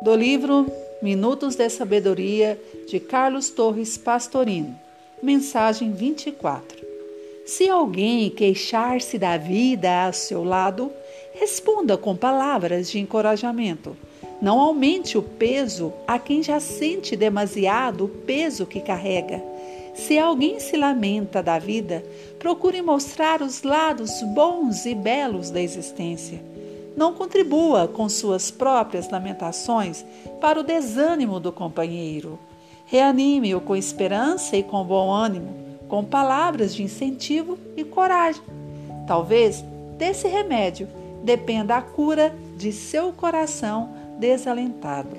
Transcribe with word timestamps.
Do 0.00 0.14
livro 0.14 0.70
Minutos 1.02 1.56
de 1.56 1.68
Sabedoria 1.68 2.56
de 2.86 3.00
Carlos 3.00 3.50
Torres 3.50 3.98
Pastorino. 3.98 4.78
Mensagem 5.20 5.90
24. 5.90 6.86
Se 7.44 7.68
alguém 7.68 8.30
queixar-se 8.30 9.18
da 9.18 9.36
vida 9.36 10.04
ao 10.04 10.12
seu 10.12 10.44
lado, 10.44 10.92
responda 11.32 11.96
com 11.96 12.14
palavras 12.14 12.88
de 12.88 13.00
encorajamento. 13.00 13.96
Não 14.40 14.60
aumente 14.60 15.18
o 15.18 15.22
peso 15.22 15.92
a 16.06 16.16
quem 16.16 16.44
já 16.44 16.60
sente 16.60 17.16
demasiado 17.16 18.04
o 18.04 18.08
peso 18.08 18.66
que 18.66 18.80
carrega. 18.80 19.42
Se 19.96 20.16
alguém 20.16 20.60
se 20.60 20.76
lamenta 20.76 21.42
da 21.42 21.58
vida, 21.58 22.04
procure 22.38 22.80
mostrar 22.82 23.42
os 23.42 23.64
lados 23.64 24.22
bons 24.32 24.86
e 24.86 24.94
belos 24.94 25.50
da 25.50 25.60
existência. 25.60 26.40
Não 26.98 27.14
contribua 27.14 27.86
com 27.86 28.08
suas 28.08 28.50
próprias 28.50 29.08
lamentações 29.08 30.04
para 30.40 30.58
o 30.58 30.64
desânimo 30.64 31.38
do 31.38 31.52
companheiro. 31.52 32.36
Reanime-o 32.86 33.60
com 33.60 33.76
esperança 33.76 34.56
e 34.56 34.64
com 34.64 34.82
bom 34.82 35.12
ânimo, 35.12 35.54
com 35.88 36.04
palavras 36.04 36.74
de 36.74 36.82
incentivo 36.82 37.56
e 37.76 37.84
coragem. 37.84 38.42
Talvez 39.06 39.62
desse 39.96 40.26
remédio 40.26 40.88
dependa 41.22 41.76
a 41.76 41.82
cura 41.82 42.34
de 42.56 42.72
seu 42.72 43.12
coração 43.12 43.90
desalentado. 44.18 45.16